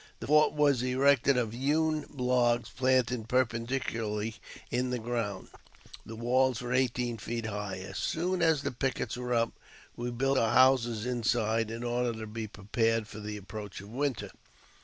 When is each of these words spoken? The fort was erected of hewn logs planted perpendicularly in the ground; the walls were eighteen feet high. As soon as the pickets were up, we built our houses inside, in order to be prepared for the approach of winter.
The 0.19 0.25
fort 0.25 0.53
was 0.53 0.81
erected 0.81 1.37
of 1.37 1.53
hewn 1.53 2.07
logs 2.11 2.71
planted 2.75 3.29
perpendicularly 3.29 4.37
in 4.71 4.89
the 4.89 4.97
ground; 4.97 5.49
the 6.03 6.15
walls 6.15 6.59
were 6.59 6.73
eighteen 6.73 7.19
feet 7.19 7.45
high. 7.45 7.77
As 7.87 7.99
soon 7.99 8.41
as 8.41 8.63
the 8.63 8.71
pickets 8.71 9.15
were 9.15 9.35
up, 9.35 9.53
we 9.95 10.09
built 10.09 10.39
our 10.39 10.53
houses 10.53 11.05
inside, 11.05 11.69
in 11.69 11.83
order 11.83 12.17
to 12.19 12.25
be 12.25 12.47
prepared 12.47 13.07
for 13.07 13.19
the 13.19 13.37
approach 13.37 13.79
of 13.79 13.89
winter. 13.89 14.31